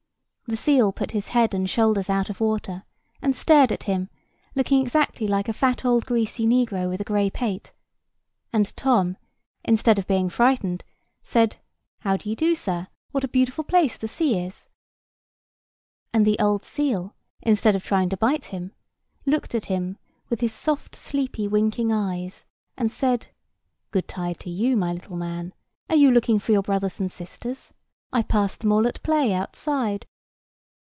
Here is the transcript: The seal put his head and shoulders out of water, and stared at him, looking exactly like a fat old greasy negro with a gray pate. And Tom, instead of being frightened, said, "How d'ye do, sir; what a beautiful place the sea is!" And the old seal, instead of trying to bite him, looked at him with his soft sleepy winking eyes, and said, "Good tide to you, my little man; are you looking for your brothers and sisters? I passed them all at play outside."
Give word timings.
The 0.47 0.57
seal 0.57 0.91
put 0.91 1.11
his 1.11 1.29
head 1.29 1.53
and 1.53 1.69
shoulders 1.69 2.09
out 2.09 2.29
of 2.29 2.41
water, 2.41 2.83
and 3.21 3.33
stared 3.33 3.71
at 3.71 3.83
him, 3.83 4.09
looking 4.53 4.81
exactly 4.81 5.25
like 5.25 5.47
a 5.47 5.53
fat 5.53 5.85
old 5.85 6.05
greasy 6.05 6.45
negro 6.45 6.89
with 6.89 6.99
a 6.99 7.05
gray 7.05 7.29
pate. 7.29 7.71
And 8.51 8.75
Tom, 8.75 9.15
instead 9.63 9.97
of 9.97 10.07
being 10.07 10.27
frightened, 10.29 10.83
said, 11.23 11.55
"How 11.99 12.17
d'ye 12.17 12.33
do, 12.35 12.53
sir; 12.53 12.89
what 13.11 13.23
a 13.23 13.29
beautiful 13.29 13.63
place 13.63 13.95
the 13.95 14.09
sea 14.09 14.39
is!" 14.39 14.67
And 16.11 16.25
the 16.25 16.37
old 16.37 16.65
seal, 16.65 17.15
instead 17.41 17.77
of 17.77 17.85
trying 17.85 18.09
to 18.09 18.17
bite 18.17 18.45
him, 18.47 18.73
looked 19.25 19.55
at 19.55 19.67
him 19.67 19.97
with 20.27 20.41
his 20.41 20.53
soft 20.53 20.97
sleepy 20.97 21.47
winking 21.47 21.93
eyes, 21.93 22.45
and 22.75 22.91
said, 22.91 23.27
"Good 23.91 24.09
tide 24.09 24.41
to 24.41 24.49
you, 24.49 24.75
my 24.75 24.91
little 24.91 25.15
man; 25.15 25.53
are 25.89 25.95
you 25.95 26.11
looking 26.11 26.39
for 26.39 26.51
your 26.51 26.61
brothers 26.61 26.99
and 26.99 27.09
sisters? 27.09 27.73
I 28.11 28.21
passed 28.21 28.59
them 28.59 28.73
all 28.73 28.85
at 28.85 29.01
play 29.01 29.31
outside." 29.31 30.05